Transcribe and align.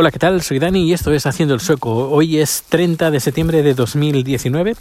Hola, 0.00 0.12
¿qué 0.12 0.20
tal? 0.20 0.42
Soy 0.42 0.60
Dani 0.60 0.84
y 0.84 0.92
esto 0.92 1.12
es 1.12 1.26
Haciendo 1.26 1.54
el 1.54 1.60
Sueco. 1.60 2.08
Hoy 2.08 2.38
es 2.38 2.62
30 2.68 3.10
de 3.10 3.18
septiembre 3.18 3.64
de 3.64 3.74
2019 3.74 4.76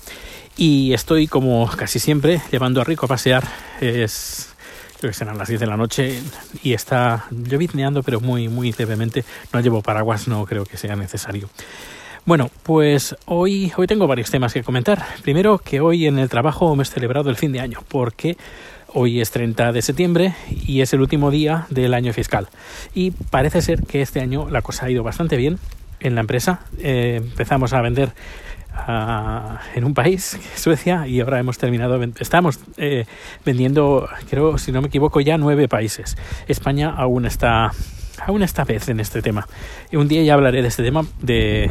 y 0.57 0.93
estoy 0.93 1.25
como 1.25 1.67
casi 1.75 1.97
siempre 1.97 2.39
llevando 2.51 2.81
a 2.81 2.83
Rico 2.83 3.07
a 3.07 3.09
pasear. 3.09 3.43
Es 3.81 4.53
creo 4.99 5.09
que 5.09 5.17
serán 5.17 5.39
las 5.39 5.47
10 5.47 5.59
de 5.59 5.65
la 5.65 5.75
noche 5.75 6.21
y 6.61 6.73
está 6.73 7.25
llovizneando 7.31 8.03
pero 8.03 8.21
muy 8.21 8.47
muy 8.47 8.71
levemente. 8.77 9.25
No 9.51 9.59
llevo 9.59 9.81
paraguas, 9.81 10.27
no 10.27 10.45
creo 10.45 10.65
que 10.65 10.77
sea 10.77 10.95
necesario. 10.95 11.49
Bueno, 12.27 12.51
pues 12.61 13.15
hoy, 13.25 13.71
hoy 13.75 13.87
tengo 13.87 14.05
varios 14.05 14.29
temas 14.29 14.53
que 14.53 14.61
comentar. 14.61 15.03
Primero, 15.23 15.57
que 15.57 15.79
hoy 15.79 16.05
en 16.05 16.19
el 16.19 16.29
trabajo 16.29 16.71
hemos 16.71 16.91
celebrado 16.91 17.31
el 17.31 17.37
fin 17.37 17.53
de 17.53 17.61
año, 17.61 17.79
porque 17.87 18.37
hoy 18.93 19.21
es 19.21 19.31
30 19.31 19.71
de 19.71 19.81
septiembre 19.81 20.33
y 20.65 20.81
es 20.81 20.93
el 20.93 21.01
último 21.01 21.31
día 21.31 21.67
del 21.69 21.93
año 21.93 22.13
fiscal. 22.13 22.47
Y 22.93 23.11
parece 23.11 23.61
ser 23.61 23.83
que 23.83 24.01
este 24.01 24.19
año 24.19 24.49
la 24.49 24.61
cosa 24.61 24.85
ha 24.85 24.89
ido 24.89 25.03
bastante 25.03 25.37
bien 25.37 25.59
en 25.99 26.15
la 26.15 26.21
empresa. 26.21 26.61
Eh, 26.79 27.21
empezamos 27.23 27.73
a 27.73 27.81
vender 27.81 28.11
uh, 28.87 29.57
en 29.75 29.83
un 29.83 29.93
país, 29.93 30.39
Suecia, 30.55 31.07
y 31.07 31.19
ahora 31.19 31.39
hemos 31.39 31.57
terminado, 31.57 32.01
estamos 32.19 32.59
eh, 32.77 33.05
vendiendo, 33.45 34.07
creo, 34.29 34.57
si 34.57 34.71
no 34.71 34.81
me 34.81 34.87
equivoco, 34.87 35.21
ya 35.21 35.37
nueve 35.37 35.67
países. 35.67 36.17
España 36.47 36.89
aún 36.89 37.25
está 37.25 37.71
aún 38.25 38.41
esta 38.41 38.63
vez 38.63 38.89
en 38.89 38.99
este 38.99 39.21
tema. 39.21 39.47
Un 39.93 40.07
día 40.07 40.23
ya 40.23 40.33
hablaré 40.33 40.61
de 40.61 40.67
este 40.67 40.83
tema, 40.83 41.05
de, 41.21 41.69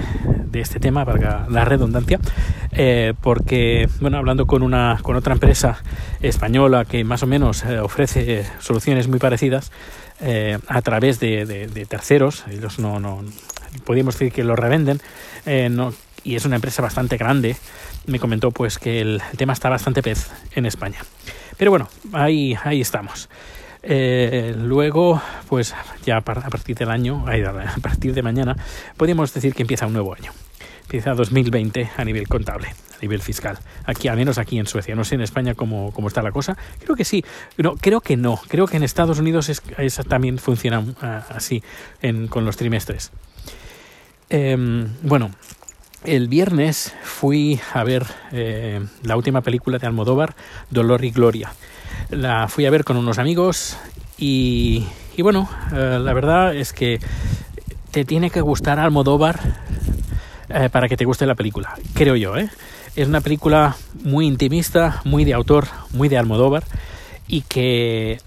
este 0.60 0.80
tema, 0.80 1.04
valga 1.04 1.46
la 1.50 1.64
redundancia, 1.64 2.18
eh, 2.72 3.14
porque, 3.20 3.88
bueno, 4.00 4.18
hablando 4.18 4.46
con, 4.46 4.62
una, 4.62 4.98
con 5.02 5.16
otra 5.16 5.32
empresa 5.32 5.82
española 6.20 6.84
que 6.84 7.04
más 7.04 7.22
o 7.22 7.26
menos 7.26 7.64
eh, 7.64 7.78
ofrece 7.78 8.44
soluciones 8.58 9.08
muy 9.08 9.18
parecidas 9.18 9.72
eh, 10.20 10.58
a 10.68 10.82
través 10.82 11.18
de, 11.20 11.86
terceros, 11.88 12.44
ellos 12.50 12.78
no, 12.78 13.00
no, 13.00 13.22
podríamos 13.84 14.18
decir 14.18 14.32
que 14.32 14.44
lo 14.44 14.56
revenden, 14.56 15.00
no, 15.70 15.92
y 16.24 16.34
es 16.34 16.44
una 16.44 16.56
empresa 16.56 16.82
bastante 16.82 17.16
grande, 17.16 17.56
me 18.06 18.18
comentó 18.18 18.50
pues 18.50 18.78
que 18.78 19.00
el, 19.00 19.22
tema 19.36 19.52
está 19.52 19.68
bastante 19.68 20.02
pez 20.02 20.30
en 20.54 20.66
España. 20.66 20.98
Pero 21.56 21.70
bueno, 21.70 21.88
ahí, 22.12 22.56
ahí 22.64 22.80
estamos. 22.80 23.28
Luego, 23.82 25.22
pues 25.48 25.74
ya 26.04 26.16
a 26.16 26.20
partir 26.22 26.76
del 26.76 26.90
año, 26.90 27.24
a 27.26 27.80
partir 27.80 28.12
de 28.12 28.22
mañana, 28.22 28.56
podríamos 28.96 29.32
decir 29.32 29.54
que 29.54 29.62
empieza 29.62 29.86
un 29.86 29.92
nuevo 29.92 30.14
año. 30.14 30.32
Empieza 30.86 31.14
2020 31.14 31.90
a 31.96 32.04
nivel 32.04 32.28
contable, 32.28 32.68
a 32.68 32.98
nivel 33.02 33.20
fiscal. 33.20 33.58
Aquí, 33.84 34.06
al 34.06 34.16
menos 34.16 34.38
aquí 34.38 34.56
en 34.58 34.66
Suecia. 34.66 34.94
No 34.94 35.02
sé 35.02 35.16
en 35.16 35.20
España 35.20 35.54
cómo, 35.54 35.90
cómo 35.92 36.06
está 36.06 36.22
la 36.22 36.30
cosa. 36.30 36.56
Creo 36.78 36.94
que 36.94 37.04
sí. 37.04 37.24
No, 37.58 37.74
creo 37.74 38.00
que 38.00 38.16
no. 38.16 38.40
Creo 38.46 38.68
que 38.68 38.76
en 38.76 38.84
Estados 38.84 39.18
Unidos 39.18 39.48
es, 39.48 39.62
también 40.08 40.38
funciona 40.38 40.78
uh, 40.78 40.94
así 41.34 41.62
en, 42.02 42.28
con 42.28 42.44
los 42.44 42.56
trimestres. 42.56 43.10
Eh, 44.30 44.86
bueno, 45.02 45.32
el 46.04 46.28
viernes 46.28 46.94
fui 47.02 47.60
a 47.74 47.82
ver 47.82 48.06
eh, 48.30 48.80
la 49.02 49.16
última 49.16 49.40
película 49.40 49.78
de 49.78 49.88
Almodóvar, 49.88 50.36
Dolor 50.70 51.04
y 51.04 51.10
Gloria. 51.10 51.52
La 52.10 52.46
fui 52.46 52.64
a 52.64 52.70
ver 52.70 52.84
con 52.84 52.96
unos 52.96 53.18
amigos 53.18 53.76
y, 54.18 54.86
y 55.16 55.22
bueno, 55.22 55.50
eh, 55.74 55.98
la 56.00 56.12
verdad 56.12 56.54
es 56.54 56.72
que 56.72 57.00
te 57.90 58.04
tiene 58.04 58.30
que 58.30 58.40
gustar 58.40 58.78
Almodóvar 58.78 59.40
eh, 60.48 60.68
para 60.70 60.88
que 60.88 60.96
te 60.96 61.04
guste 61.04 61.26
la 61.26 61.34
película, 61.34 61.74
creo 61.94 62.16
yo. 62.16 62.36
¿eh? 62.36 62.48
Es 62.94 63.08
una 63.08 63.20
película 63.20 63.76
muy 64.02 64.26
intimista, 64.26 65.00
muy 65.04 65.24
de 65.24 65.34
autor, 65.34 65.66
muy 65.92 66.08
de 66.08 66.18
Almodóvar 66.18 66.64
y 67.28 67.42
que 67.42 68.18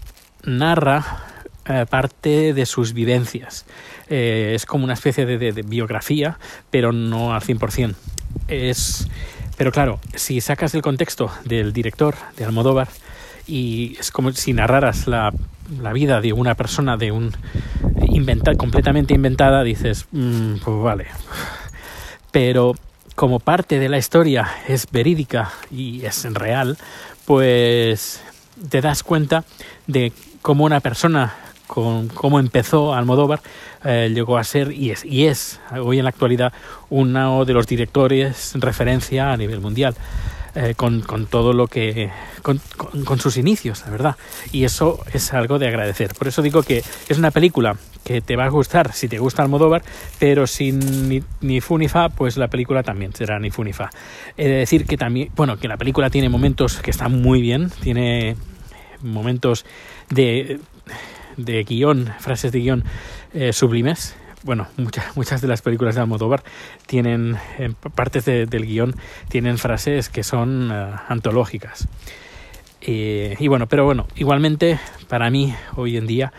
narra 0.43 1.23
eh, 1.65 1.85
parte 1.89 2.53
de 2.53 2.65
sus 2.65 2.93
vivencias. 2.93 3.65
Eh, 4.09 4.53
es 4.55 4.65
como 4.65 4.83
una 4.83 4.93
especie 4.93 5.25
de, 5.25 5.51
biografía, 5.63 6.39
pero 6.71 6.91
no 6.91 7.33
al 7.33 7.41
100%. 7.41 7.93
Es, 8.47 9.07
pero 9.57 9.71
claro, 9.71 9.99
si 10.15 10.41
sacas 10.41 10.73
el 10.73 10.81
contexto 10.81 11.31
del 11.45 11.71
director, 11.73 12.15
de 12.37 12.45
Almodóvar, 12.45 12.87
y 13.45 13.97
es 13.99 14.11
como 14.11 14.31
si 14.31 14.53
narraras 14.53 15.07
la, 15.07 15.31
la 15.81 15.93
vida 15.93 16.21
de 16.21 16.33
una 16.33 16.55
persona, 16.55 16.97
de 16.97 17.11
un 17.11 17.31
inventa, 18.07 18.55
completamente 18.55 19.13
inventada, 19.13 19.63
dices, 19.63 20.07
mmm, 20.11 20.55
pues 20.63 20.77
vale. 20.81 21.05
Pero 22.31 22.75
como 23.15 23.39
parte 23.39 23.79
de 23.79 23.89
la 23.89 23.97
historia 23.97 24.49
es 24.67 24.87
verídica 24.91 25.51
y 25.71 26.05
es 26.05 26.23
real, 26.33 26.77
pues 27.25 28.21
te 28.69 28.81
das 28.81 29.03
cuenta 29.03 29.43
de 29.87 30.11
cómo 30.41 30.65
una 30.65 30.79
persona 30.79 31.35
con 31.69 32.07
cómo 32.07 32.39
empezó 32.39 32.95
Almodóvar, 32.95 33.41
eh, 33.85 34.09
llegó 34.11 34.37
a 34.37 34.43
ser 34.43 34.71
y 34.71 34.89
es, 34.89 35.05
y 35.05 35.27
es 35.27 35.59
hoy 35.71 35.99
en 35.99 36.05
la 36.05 36.09
actualidad 36.09 36.51
uno 36.89 37.45
de 37.45 37.53
los 37.53 37.67
directores 37.67 38.53
referencia 38.55 39.31
a 39.31 39.37
nivel 39.37 39.61
mundial. 39.61 39.95
Eh, 40.61 40.75
con, 40.75 41.01
todo 41.27 41.53
lo 41.53 41.67
que. 41.67 42.09
Con, 42.41 42.59
sus 43.19 43.37
inicios, 43.37 43.81
la 43.85 43.91
verdad. 43.91 44.15
Y 44.51 44.65
eso 44.65 45.01
es 45.13 45.33
algo 45.33 45.57
de 45.57 45.69
agradecer. 45.69 46.13
Por 46.15 46.27
eso 46.27 46.41
digo 46.41 46.63
que 46.63 46.83
es 47.07 47.17
una 47.17 47.31
película 47.31 47.77
que 48.03 48.19
te 48.19 48.35
va 48.35 48.43
a 48.43 48.49
gustar 48.49 48.91
si 48.91 49.07
te 49.07 49.19
gusta 49.19 49.41
Almodóvar, 49.41 49.83
pero 50.19 50.47
sin 50.47 51.07
ni, 51.07 51.23
ni 51.39 51.61
pues 52.17 52.35
la 52.35 52.49
película 52.49 52.83
también 52.83 53.13
será 53.13 53.39
ni 53.39 53.51
fu. 53.51 53.63
He 54.35 54.47
de 54.49 54.55
decir 54.55 54.85
que 54.85 54.97
también. 54.97 55.29
Bueno, 55.33 55.55
que 55.57 55.69
la 55.69 55.77
película 55.77 56.09
tiene 56.09 56.27
momentos 56.27 56.81
que 56.81 56.91
están 56.91 57.21
muy 57.21 57.41
bien, 57.41 57.69
tiene 57.81 58.35
momentos 59.01 59.65
de 60.09 60.59
de 61.37 61.63
guion, 61.63 62.13
frases 62.19 62.51
de 62.51 62.59
guion 62.59 62.83
eh, 63.33 63.53
sublimes. 63.53 64.15
Bueno, 64.43 64.67
muchas, 64.77 65.05
muchas 65.17 65.41
de 65.41 65.47
las 65.47 65.61
películas 65.61 65.95
de 65.95 66.01
Almodóvar 66.01 66.43
tienen 66.85 67.37
en 67.57 67.73
partes 67.73 68.25
de, 68.25 68.45
del 68.45 68.65
guion 68.65 68.95
tienen 69.29 69.57
frases 69.57 70.09
que 70.09 70.23
son 70.23 70.71
uh, 70.71 70.95
antológicas. 71.07 71.87
Eh, 72.81 73.35
y 73.39 73.47
bueno, 73.49 73.67
pero 73.67 73.83
bueno, 73.83 74.07
igualmente 74.15 74.79
para 75.09 75.29
mí 75.29 75.53
hoy 75.75 75.97
en 75.97 76.07
día 76.07 76.31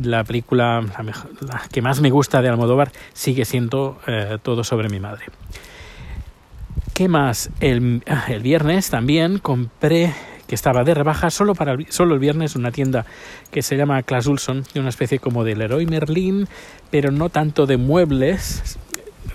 la 0.00 0.22
película 0.22 0.80
la, 0.96 1.02
mejor, 1.02 1.30
la 1.42 1.62
que 1.72 1.82
más 1.82 2.00
me 2.00 2.10
gusta 2.10 2.40
de 2.40 2.48
Almodóvar 2.48 2.92
sigue 3.12 3.44
siendo 3.44 3.98
eh, 4.06 4.38
Todo 4.42 4.62
sobre 4.62 4.88
mi 4.88 5.00
madre. 5.00 5.24
¿Qué 6.94 7.08
más? 7.08 7.50
El, 7.60 8.04
el 8.28 8.42
viernes 8.42 8.90
también 8.90 9.38
compré 9.38 10.14
que 10.50 10.56
estaba 10.56 10.82
de 10.82 10.94
rebaja 10.94 11.30
solo 11.30 11.54
para 11.54 11.74
el, 11.74 11.86
solo 11.92 12.14
el 12.14 12.18
viernes 12.18 12.56
una 12.56 12.72
tienda 12.72 13.06
que 13.52 13.62
se 13.62 13.76
llama 13.76 14.02
Class 14.02 14.26
Ulson, 14.26 14.64
una 14.74 14.88
especie 14.88 15.20
como 15.20 15.44
de 15.44 15.54
Leroy 15.54 15.86
Merlin, 15.86 16.48
pero 16.90 17.12
no 17.12 17.28
tanto 17.28 17.66
de 17.66 17.76
muebles. 17.76 18.76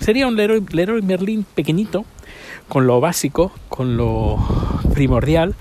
Sería 0.01 0.27
un 0.27 0.35
Leroy, 0.35 1.01
Merlin 1.03 1.45
pequeñito, 1.55 2.03
con 2.67 2.85
lo 2.85 2.99
básico, 2.99 3.53
con 3.69 3.95
lo 3.95 4.45
primordial, 4.93 5.55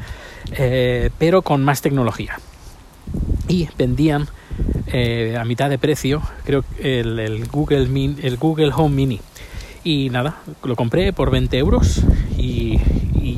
eh, 0.58 1.10
pero 1.18 1.42
con 1.42 1.62
más 1.62 1.82
tecnología. 1.82 2.40
Y 3.46 3.68
vendían 3.78 4.26
eh, 4.88 5.36
a 5.38 5.44
mitad 5.44 5.70
de 5.70 5.78
precio, 5.78 6.20
creo 6.44 6.64
el, 6.80 7.46
Google 7.46 7.84
el 8.24 8.36
Google 8.38 8.72
Home 8.74 8.96
Mini. 8.96 9.20
Y 9.84 10.10
nada, 10.10 10.38
lo 10.64 10.74
compré 10.74 11.12
por 11.12 11.30
20 11.30 11.56
euros 11.58 12.02
y, 12.36 12.80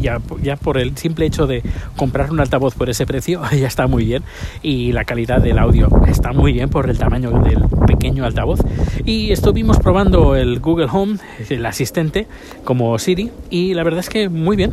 ya, 0.01 0.21
ya 0.43 0.57
por 0.57 0.79
el 0.79 0.97
simple 0.97 1.27
hecho 1.27 1.47
de 1.47 1.63
comprar 1.97 2.31
un 2.31 2.41
altavoz 2.41 2.75
por 2.75 2.91
ese 2.91 3.07
precio 3.07 3.43
ya 3.53 3.67
está 3.67 3.87
muy 3.87 4.05
bien. 4.05 4.23
Y 4.63 4.93
la 4.93 5.05
calidad 5.05 5.41
del 5.41 5.59
audio 5.59 5.89
está 6.07 6.33
muy 6.33 6.53
bien 6.53 6.69
por 6.69 6.89
el 6.89 6.99
tamaño 6.99 7.31
del 7.31 7.65
pequeño 7.87 8.25
altavoz. 8.25 8.61
Y 9.05 9.33
estuvimos 9.33 9.79
probando 9.79 10.37
el 10.37 10.61
Google 10.61 10.89
Home 10.91 11.19
el 11.49 11.65
asistente 11.67 12.27
como 12.65 12.99
Siri 12.99 13.31
y 13.51 13.75
la 13.75 13.85
verdad 13.85 14.01
es 14.01 14.09
que 14.09 14.29
muy 14.29 14.57
bien 14.57 14.71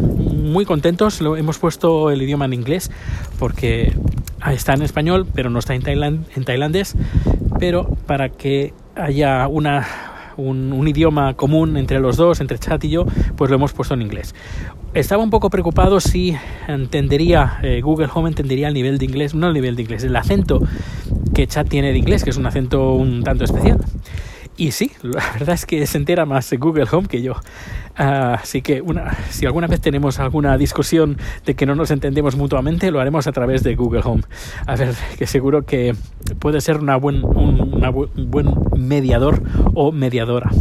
muy 0.51 0.65
contentos. 0.65 1.21
Lo 1.21 1.37
hemos 1.37 1.57
puesto 1.59 2.11
el 2.11 2.21
idioma 2.21 2.45
en 2.45 2.53
inglés 2.53 2.91
porque 3.39 3.93
está 4.51 4.73
en 4.73 4.81
español 4.81 5.25
pero 5.33 5.49
no 5.49 5.59
está 5.59 5.75
en, 5.75 5.81
tailand, 5.81 6.25
en 6.35 6.45
tailandés. 6.45 6.95
Pero 7.59 7.85
para 8.07 8.29
que 8.29 8.73
haya 8.95 9.47
una 9.47 10.12
un, 10.37 10.87
idioma 10.87 11.33
común 11.35 11.77
entre 11.77 11.99
los 11.99 12.17
dos, 12.17 12.41
entre 12.41 12.59
Chat 12.59 12.83
y 12.83 12.89
yo, 12.89 13.05
pues 13.35 13.49
lo 13.49 13.55
hemos 13.55 13.73
puesto 13.73 13.93
en 13.93 14.01
inglés. 14.01 14.35
Estaba 14.93 15.23
un 15.23 15.29
poco 15.29 15.49
preocupado 15.49 15.99
si 15.99 16.35
entendería, 16.67 17.59
eh, 17.63 17.81
Google 17.81 18.09
Home 18.13 18.29
entendería 18.29 18.67
el 18.67 18.73
nivel 18.73 18.97
de 18.97 19.05
inglés, 19.05 19.33
no 19.33 19.47
el 19.47 19.53
nivel 19.53 19.75
de 19.75 19.83
inglés, 19.83 20.03
el 20.03 20.15
acento 20.15 20.61
que 21.33 21.47
Chat 21.47 21.67
tiene 21.67 21.91
de 21.91 21.97
inglés, 21.97 22.23
que 22.23 22.29
es 22.29 22.37
un 22.37 22.45
acento 22.45 22.93
un 22.93 23.23
tanto 23.23 23.43
especial. 23.43 23.79
Y 24.57 24.71
sí, 24.71 24.91
la 25.01 25.23
verdad 25.33 25.55
es 25.55 25.65
que 25.65 25.85
se 25.87 25.97
entera 25.97 26.25
más 26.25 26.51
Google 26.53 26.85
Home 26.91 27.07
que 27.07 27.21
yo. 27.21 27.33
Uh, 27.99 28.37
así 28.41 28.61
que 28.61 28.81
una, 28.81 29.15
si 29.29 29.45
alguna 29.45 29.67
vez 29.67 29.81
tenemos 29.81 30.19
alguna 30.19 30.57
discusión 30.57 31.17
de 31.45 31.55
que 31.55 31.65
no 31.65 31.75
nos 31.75 31.91
entendemos 31.91 32.35
mutuamente, 32.35 32.91
lo 32.91 32.99
haremos 32.99 33.27
a 33.27 33.31
través 33.31 33.63
de 33.63 33.75
Google 33.75 34.01
Home. 34.03 34.23
A 34.65 34.75
ver, 34.75 34.95
que 35.17 35.27
seguro 35.27 35.63
que 35.63 35.95
puede 36.39 36.61
ser 36.61 36.77
una 36.77 36.95
buen, 36.95 37.23
un 37.23 38.29
buen 38.29 38.53
mediador 38.75 39.41
o 39.73 39.91
mediadora. 39.91 40.51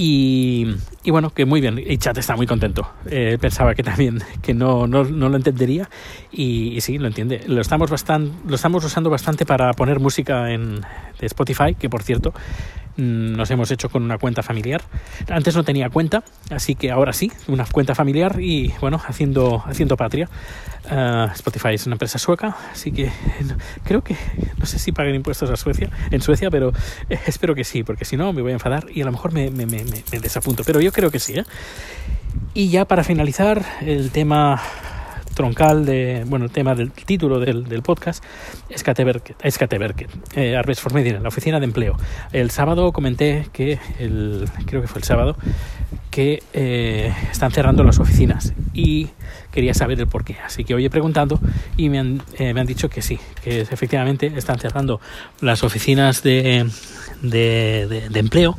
Y, 0.00 0.64
y, 1.02 1.10
bueno, 1.10 1.30
que 1.30 1.44
muy 1.44 1.60
bien, 1.60 1.82
y 1.84 1.98
Chat 1.98 2.16
está 2.18 2.36
muy 2.36 2.46
contento. 2.46 2.88
Eh, 3.10 3.36
pensaba 3.40 3.74
que 3.74 3.82
también 3.82 4.20
que 4.42 4.54
no, 4.54 4.86
no, 4.86 5.02
no 5.02 5.28
lo 5.28 5.36
entendería 5.36 5.90
y, 6.30 6.68
y, 6.76 6.80
sí, 6.80 6.98
lo 6.98 7.08
entiende. 7.08 7.42
Lo 7.48 7.60
estamos, 7.60 7.90
bastan, 7.90 8.30
lo 8.46 8.54
estamos 8.54 8.84
usando 8.84 9.10
bastante 9.10 9.44
para 9.44 9.72
poner 9.72 9.98
música 9.98 10.52
en 10.52 10.82
de 11.18 11.26
Spotify, 11.26 11.74
que 11.74 11.90
por 11.90 12.04
cierto 12.04 12.32
nos 12.98 13.50
hemos 13.50 13.70
hecho 13.70 13.88
con 13.88 14.02
una 14.02 14.18
cuenta 14.18 14.42
familiar. 14.42 14.82
Antes 15.28 15.54
no 15.56 15.62
tenía 15.62 15.88
cuenta, 15.88 16.24
así 16.50 16.74
que 16.74 16.90
ahora 16.90 17.12
sí, 17.12 17.32
una 17.46 17.64
cuenta 17.64 17.94
familiar 17.94 18.40
y 18.40 18.74
bueno, 18.80 19.00
haciendo, 19.06 19.62
haciendo 19.66 19.96
patria. 19.96 20.28
Uh, 20.90 21.30
Spotify 21.32 21.74
es 21.74 21.86
una 21.86 21.94
empresa 21.94 22.18
sueca, 22.18 22.56
así 22.72 22.90
que 22.90 23.12
creo 23.84 24.02
que 24.02 24.16
no 24.56 24.66
sé 24.66 24.78
si 24.78 24.90
pagan 24.90 25.14
impuestos 25.14 25.50
a 25.50 25.56
Suecia, 25.56 25.90
en 26.10 26.22
Suecia, 26.22 26.50
pero 26.50 26.72
eh, 27.08 27.18
espero 27.26 27.54
que 27.54 27.62
sí, 27.62 27.82
porque 27.82 28.04
si 28.04 28.16
no 28.16 28.32
me 28.32 28.42
voy 28.42 28.52
a 28.52 28.54
enfadar 28.54 28.86
y 28.92 29.02
a 29.02 29.04
lo 29.04 29.12
mejor 29.12 29.32
me, 29.32 29.50
me, 29.50 29.66
me, 29.66 29.84
me 29.84 30.20
desapunto. 30.20 30.64
Pero 30.64 30.80
yo 30.80 30.90
creo 30.90 31.10
que 31.10 31.20
sí. 31.20 31.34
¿eh? 31.34 31.44
Y 32.54 32.70
ya 32.70 32.86
para 32.86 33.04
finalizar, 33.04 33.64
el 33.82 34.10
tema 34.10 34.60
troncal 35.38 35.86
de, 35.86 36.24
bueno, 36.26 36.46
el 36.46 36.50
tema 36.50 36.74
del 36.74 36.90
título 36.90 37.38
del, 37.38 37.68
del 37.68 37.82
podcast 37.82 38.24
es 38.68 38.80
Skateverket, 38.80 39.36
eh, 40.34 40.60
Medina, 40.92 41.20
la 41.20 41.28
oficina 41.28 41.60
de 41.60 41.64
empleo. 41.64 41.96
El 42.32 42.50
sábado 42.50 42.90
comenté 42.90 43.46
que, 43.52 43.78
el, 44.00 44.48
creo 44.66 44.82
que 44.82 44.88
fue 44.88 44.98
el 44.98 45.04
sábado, 45.04 45.36
que 46.10 46.42
eh, 46.54 47.14
están 47.30 47.52
cerrando 47.52 47.84
las 47.84 48.00
oficinas 48.00 48.52
y 48.74 49.10
quería 49.52 49.74
saber 49.74 50.00
el 50.00 50.08
por 50.08 50.24
qué. 50.24 50.38
Así 50.44 50.64
que 50.64 50.74
hoy 50.74 50.84
he 50.84 50.90
preguntado 50.90 51.38
y 51.76 51.88
me 51.88 52.00
han, 52.00 52.20
eh, 52.36 52.52
me 52.52 52.60
han 52.60 52.66
dicho 52.66 52.90
que 52.90 53.00
sí, 53.00 53.20
que 53.44 53.60
efectivamente 53.60 54.32
están 54.34 54.58
cerrando 54.58 55.00
las 55.40 55.62
oficinas 55.62 56.24
de, 56.24 56.68
de, 57.22 57.86
de, 57.88 58.08
de 58.08 58.18
empleo 58.18 58.58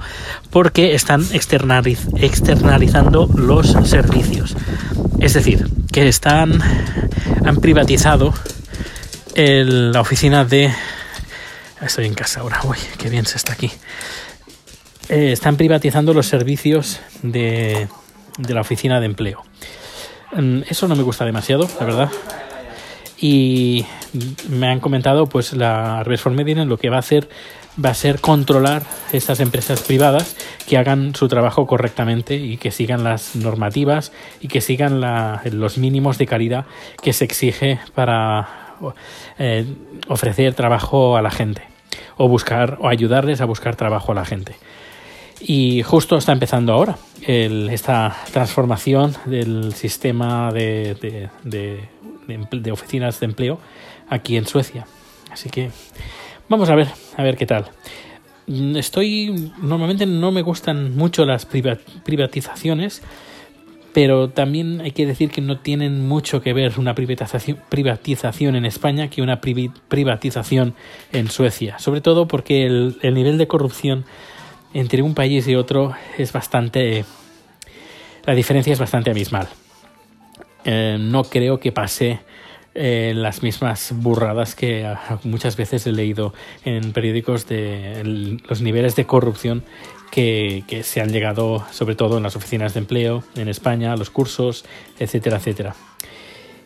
porque 0.49 0.95
están 0.95 1.25
externaliz 1.33 2.07
externalizando 2.15 3.27
los 3.35 3.67
servicios. 3.83 4.55
Es 5.19 5.33
decir, 5.33 5.67
que 5.91 6.07
están 6.07 6.59
han 7.45 7.57
privatizado 7.57 8.33
el, 9.35 9.91
la 9.91 10.01
oficina 10.01 10.45
de 10.45 10.71
estoy 11.81 12.05
en 12.05 12.13
casa 12.13 12.41
ahora, 12.41 12.59
uy, 12.63 12.77
qué 12.97 13.09
bien 13.09 13.25
se 13.25 13.37
está 13.37 13.53
aquí. 13.53 13.71
Eh, 15.09 15.31
están 15.31 15.57
privatizando 15.57 16.13
los 16.13 16.27
servicios 16.27 16.99
de, 17.23 17.87
de 18.37 18.53
la 18.53 18.61
oficina 18.61 18.99
de 18.99 19.05
empleo. 19.07 19.43
Mm, 20.33 20.61
eso 20.69 20.87
no 20.87 20.95
me 20.95 21.03
gusta 21.03 21.25
demasiado, 21.25 21.67
la 21.79 21.85
verdad. 21.85 22.11
Y 23.17 23.85
me 24.49 24.67
han 24.67 24.79
comentado, 24.79 25.27
pues 25.27 25.53
la 25.53 25.99
Arbes 25.99 26.21
for 26.21 26.31
Medina 26.33 26.63
lo 26.65 26.77
que 26.77 26.89
va 26.89 26.97
a 26.97 26.99
hacer 26.99 27.27
va 27.83 27.89
a 27.89 27.93
ser 27.93 28.19
controlar 28.19 28.83
estas 29.13 29.39
empresas 29.39 29.81
privadas 29.81 30.35
que 30.67 30.77
hagan 30.77 31.15
su 31.15 31.27
trabajo 31.27 31.65
correctamente 31.65 32.35
y 32.35 32.57
que 32.57 32.71
sigan 32.71 33.03
las 33.03 33.35
normativas 33.35 34.11
y 34.41 34.47
que 34.47 34.61
sigan 34.61 35.01
la, 35.01 35.41
los 35.51 35.77
mínimos 35.77 36.17
de 36.17 36.27
calidad 36.27 36.65
que 37.01 37.13
se 37.13 37.25
exige 37.25 37.79
para 37.95 38.75
eh, 39.37 39.65
ofrecer 40.07 40.53
trabajo 40.53 41.17
a 41.17 41.21
la 41.21 41.31
gente 41.31 41.63
o 42.17 42.27
buscar 42.27 42.77
o 42.81 42.89
ayudarles 42.89 43.41
a 43.41 43.45
buscar 43.45 43.75
trabajo 43.75 44.11
a 44.11 44.15
la 44.15 44.25
gente. 44.25 44.55
Y 45.39 45.83
justo 45.83 46.17
está 46.17 46.33
empezando 46.33 46.73
ahora 46.73 46.97
el, 47.25 47.69
esta 47.69 48.15
transformación 48.31 49.15
del 49.25 49.73
sistema 49.73 50.51
de, 50.51 50.95
de, 50.95 51.29
de, 51.43 52.47
de, 52.51 52.71
oficinas 52.71 53.19
de 53.19 53.25
empleo 53.25 53.59
aquí 54.09 54.35
en 54.35 54.45
Suecia. 54.45 54.85
Así 55.31 55.49
que 55.49 55.71
vamos 56.49 56.69
a 56.69 56.75
ver, 56.75 56.87
a 57.15 57.23
ver 57.23 57.37
qué 57.37 57.45
tal. 57.45 57.65
Estoy, 58.75 59.51
normalmente 59.61 60.05
no 60.05 60.31
me 60.31 60.41
gustan 60.41 60.95
mucho 60.97 61.25
las 61.25 61.45
privatizaciones, 61.45 63.03
pero 63.93 64.29
también 64.29 64.81
hay 64.81 64.91
que 64.91 65.05
decir 65.05 65.29
que 65.29 65.41
no 65.41 65.59
tienen 65.59 66.07
mucho 66.07 66.41
que 66.41 66.53
ver 66.53 66.79
una 66.79 66.95
privatización, 66.95 68.55
en 68.55 68.65
España 68.65 69.09
que 69.09 69.21
una 69.21 69.39
privatización 69.39 70.73
en 71.11 71.29
Suecia. 71.29 71.77
Sobre 71.79 72.01
todo 72.01 72.27
porque 72.27 72.65
el, 72.65 72.97
el 73.01 73.13
nivel 73.13 73.37
de 73.37 73.47
corrupción 73.47 74.05
entre 74.73 75.01
un 75.01 75.13
país 75.13 75.47
y 75.47 75.55
otro 75.55 75.93
es 76.17 76.33
bastante... 76.33 77.05
La 78.25 78.35
diferencia 78.35 78.73
es 78.73 78.79
bastante 78.79 79.09
abismal. 79.09 79.47
Eh, 80.65 80.97
no 80.99 81.23
creo 81.23 81.59
que 81.59 81.71
pase 81.71 82.19
eh, 82.75 83.13
las 83.15 83.43
mismas 83.43 83.93
burradas 83.95 84.55
que 84.55 84.93
muchas 85.23 85.57
veces 85.57 85.85
he 85.87 85.91
leído 85.91 86.33
en 86.65 86.93
periódicos 86.93 87.47
de 87.47 88.39
los 88.47 88.61
niveles 88.61 88.95
de 88.95 89.05
corrupción 89.05 89.63
que, 90.11 90.63
se 90.83 91.01
han 91.01 91.11
llegado, 91.11 91.65
sobre 91.71 91.95
todo 91.95 92.17
en 92.17 92.23
las 92.23 92.35
oficinas 92.35 92.73
de 92.73 92.81
empleo 92.81 93.23
en 93.35 93.47
España, 93.47 93.95
los 93.95 94.09
cursos, 94.09 94.65
etcétera, 94.99 95.37
etcétera. 95.37 95.75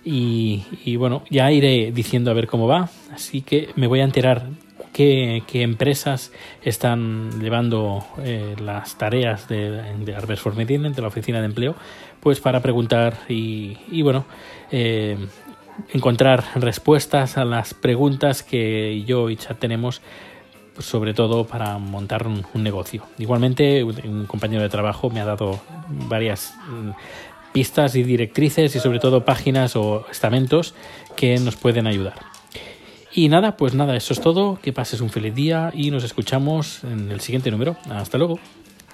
Y, 0.06 0.96
bueno, 0.98 1.24
ya 1.30 1.50
iré 1.52 1.92
diciendo 1.94 2.30
a 2.32 2.34
ver 2.34 2.48
cómo 2.48 2.68
va, 2.68 2.90
así 3.14 3.42
que 3.42 3.70
me 3.76 3.88
voy 3.88 4.02
a 4.02 4.04
enterar 4.04 4.48
qué, 4.92 5.42
empresas 5.54 6.34
están 6.62 7.42
llevando 7.42 8.06
eh, 8.22 8.56
las 8.62 8.98
tareas 8.98 9.48
de, 9.48 9.72
de 9.72 10.16
Arbes 10.16 10.44
de 10.44 11.02
la 11.02 11.08
oficina 11.08 11.40
de 11.40 11.46
empleo, 11.46 11.76
pues 12.20 12.42
para 12.42 12.62
preguntar 12.62 13.18
y, 13.30 13.78
y 13.90 14.02
bueno, 14.02 14.26
eh, 14.72 15.18
encontrar 15.92 16.44
respuestas 16.56 17.38
a 17.38 17.46
las 17.46 17.74
preguntas 17.74 18.44
que 18.44 19.04
yo 19.06 19.30
y 19.30 19.38
Chat 19.38 19.60
tenemos 19.60 20.02
pues 20.76 20.88
sobre 20.88 21.14
todo 21.14 21.46
para 21.46 21.78
montar 21.78 22.26
un, 22.26 22.46
un, 22.54 22.64
negocio. 22.64 23.04
Igualmente, 23.20 23.84
un 23.84 24.26
compañero 24.26 24.64
de 24.64 24.70
trabajo 24.70 25.10
me 25.12 25.22
ha 25.22 25.26
dado 25.26 25.62
varias 25.88 26.56
mm, 26.68 26.90
pistas 27.52 27.96
y 27.96 28.04
directrices 28.04 28.76
y 28.76 28.80
sobre 28.80 29.00
todo 29.00 29.24
páginas 29.24 29.76
o 29.76 30.06
estamentos 30.10 30.74
que 31.16 31.38
nos 31.38 31.56
pueden 31.56 31.86
ayudar. 31.86 32.16
Y 33.16 33.30
nada, 33.30 33.56
pues 33.58 33.76
nada, 33.76 33.96
eso 33.96 34.14
es 34.14 34.22
todo. 34.22 34.60
Que 34.62 34.74
pases 34.74 35.00
un 35.00 35.12
feliz 35.12 35.36
día 35.36 35.72
y 35.76 35.92
nos 35.92 36.04
escuchamos 36.04 36.84
en 36.84 37.12
el 37.12 37.22
siguiente 37.22 37.52
número. 37.52 37.78
Hasta 37.92 38.18
luego. 38.18 38.40